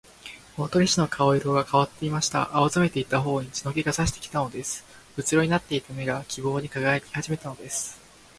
[0.57, 2.49] 大鳥氏の顔色がかわってきました。
[2.57, 4.83] 青ざめていたほおに血の気がさしてきたのです。
[5.15, 7.99] うつろになっていた目が、希望にかがやきはじめたのです。